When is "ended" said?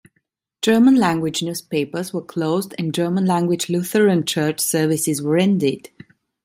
5.37-5.91